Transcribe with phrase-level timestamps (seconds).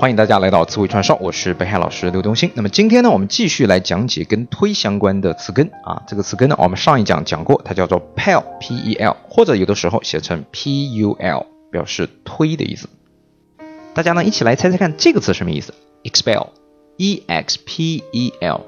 [0.00, 2.50] 欢迎大家来到词汇串烧，我是北海老师刘东兴。
[2.54, 6.02] 那么今天呢，我们继续来讲解跟推相关的词根啊。
[6.08, 12.88] 这个词根呢，我们上一讲讲过，它叫做 pel，p-e-l，或者有的时候写成 p-u-l，表示推的意思。
[13.92, 15.74] 大家呢一起来猜猜看，这个词什么意思
[16.04, 18.60] ？expel，e-x-p-e-l。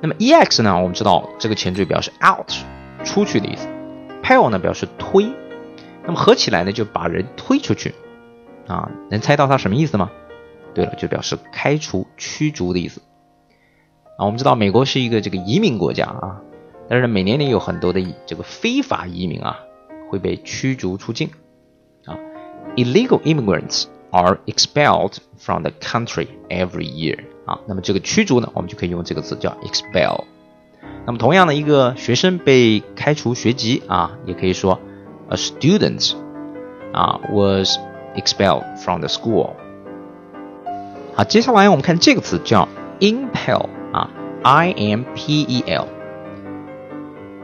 [0.00, 2.50] 那么 e-x 呢，我们知道这个前缀表示 out，
[3.04, 3.68] 出去的意思。
[4.24, 5.30] pel 呢表示推，
[6.04, 7.94] 那么合起来呢就把人推出去。
[8.70, 10.10] 啊，能猜到它什么意思吗？
[10.74, 13.02] 对了，就表示开除、驱逐的意思。
[14.16, 16.40] 啊，我们知道美国是一个这个移民国家啊，
[16.88, 19.58] 但是每年呢有很多的这个非法移民啊
[20.08, 21.30] 会被驱逐出境。
[22.04, 22.16] 啊
[22.76, 27.18] ，illegal immigrants are expelled from the country every year。
[27.46, 30.22] 啊，那么这个驱逐呢，我们就可以用这个词叫 expel。
[31.06, 34.78] 那么同样的一个学生被开除学籍啊，也可以说
[35.28, 36.14] a student
[36.92, 37.76] 啊 was
[38.16, 39.50] expel from the school。
[41.14, 42.68] 好，接下来我们看这个词叫
[43.00, 44.10] impel 啊
[44.42, 45.86] ，i m p e l。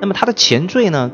[0.00, 1.10] 那么它的前缀呢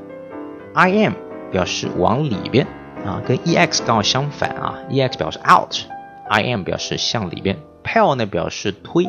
[0.74, 1.12] ，i m
[1.50, 2.66] 表示往里边
[3.04, 9.08] 啊，跟 e x 刚好相反啊，e x 表示 out，i m 表示向里边，pel 呢表示推，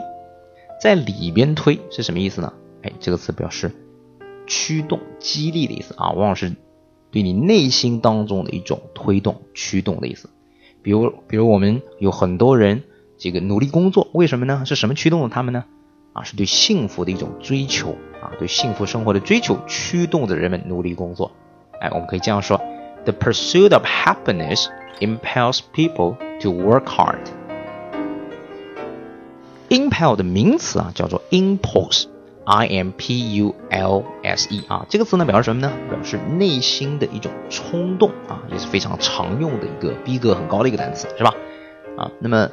[0.82, 2.54] 在里边推是什么意思呢？
[2.84, 3.72] 哎，这个词表示
[4.46, 6.54] 驱动、激励的意思啊，往往是
[7.14, 10.30] 对你内心当中的一种推动、驱动的意思。
[10.82, 12.84] 比如，比如我们有很多人
[13.20, 14.64] 这个努力工作，为什么呢？
[14.66, 15.64] 是什么驱动了他们呢？
[16.14, 21.32] 啊，是对幸福的一种追求啊，对幸福生活的追求驱动着人们努力工作。
[21.80, 22.60] 哎，我们可以这样说
[23.06, 24.66] ：The pursuit of happiness
[25.00, 27.20] impels people to work hard。
[29.70, 32.08] Impel 的名词啊叫做 impulse。
[32.46, 35.72] I M P U L S E 啊，这个词呢表示什么呢？
[35.90, 41.34] 表示内心的一种冲动啊，也是非常常用的一个逼格很高的一个单词，是吧？
[41.98, 42.50] 啊，那么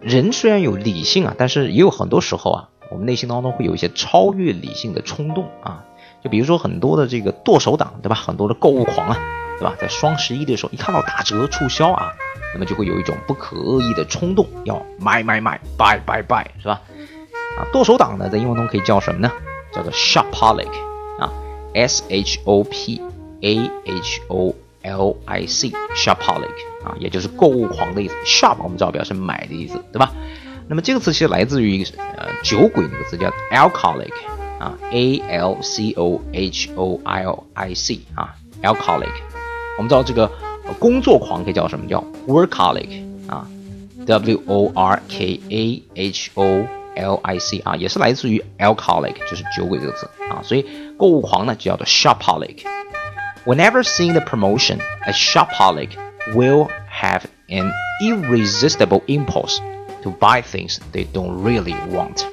[0.00, 5.84] 人虽然有理性啊，但是也有很多时候啊，我们内心当中会有一些超越理性的冲动啊，
[6.22, 8.16] 就比如说很多的这个剁手党，对吧？
[8.16, 9.16] 很多的购物狂啊，
[9.58, 9.76] 对吧？
[9.78, 12.12] 在双十一的时候，一看到打折促销啊，
[12.54, 16.80] 那么就会有一种不可遏抑的冲动，要买买买，buy buy buy，是吧？
[17.58, 19.30] 啊，剁手党呢，在英文中可以叫什么呢？
[19.74, 20.70] 叫做 shopaholic
[21.18, 21.32] 啊
[21.74, 23.00] ，s h o p
[23.40, 26.54] a h o l i c，shopaholic
[26.84, 28.14] 啊，也就是购物狂的意思。
[28.24, 30.12] shop 我们知道表示买的意思，对吧？
[30.68, 34.12] 那么这个词其实来自于一个呃酒鬼那个词叫 alcoholic
[34.58, 39.12] 啊，a l c o h o i l i c 啊，alcoholic。
[39.76, 40.30] 我们知道这个
[40.78, 41.86] 工作狂可以叫什么？
[41.88, 43.46] 叫 workaholic 啊
[44.06, 46.66] ，w o r k a h o。
[46.97, 50.65] L I C 啊，也是来自于 alcoholic，就是酒鬼这个词啊，所以
[50.97, 55.89] 购物狂呢就叫做 shopaholic。Whenever seeing the promotion, a shopaholic
[56.33, 59.57] will have an irresistible impulse
[60.03, 62.23] to buy things they don't really want。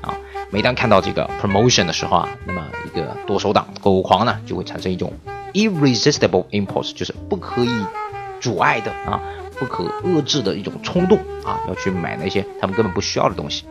[0.00, 0.16] 啊，
[0.50, 5.12] 每当看到这个 promotion 的时候啊，那么一个剁手党购物狂呢就会产生一种
[5.52, 7.70] irresistible impulse，就是不可以
[8.40, 9.20] 阻碍的啊，
[9.58, 13.64] 不可遏制的一种冲动啊，要去买那些他们根本不需要的东西。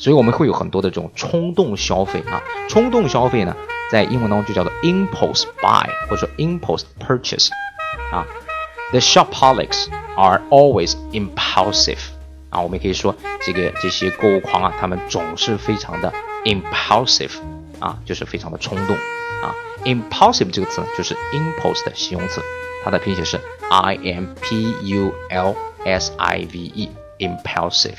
[0.00, 2.40] 所以我们会有很多的这种冲动消费啊，
[2.70, 3.54] 冲动消费呢，
[3.90, 7.50] 在英文当中就叫做 impulse buy 或者说 impulse purchase
[8.10, 8.26] 啊。
[8.92, 11.98] The shopaholics are always impulsive
[12.48, 16.10] 啊，我们可以说这个这些购物狂啊，他们总是非常的
[16.46, 17.32] impulsive
[17.78, 19.54] 啊，就是非常的冲动啊。
[19.84, 22.40] impulsive 这个词呢，就是 impulse 的形容词，
[22.82, 23.38] 它的拼写是
[23.68, 27.98] i m p u l s i v e，impulsive。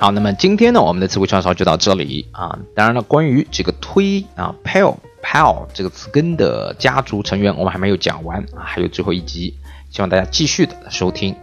[0.00, 2.58] 好，那么今天呢，我们的词汇串烧就到这里啊。
[2.74, 9.54] 当然了，关于这个推啊 p a l p a l 这个词根的家族成员，我们还没有讲完啊，还有最后一集，
[9.90, 11.36] 希望大家继续的收听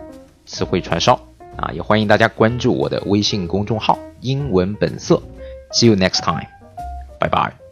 [0.47, 1.13] 词汇串烧
[1.55, 5.21] 啊，也欢迎大家关注我的微信公众号“英文本色”。
[5.71, 6.47] See you next time，
[7.19, 7.66] 拜拜。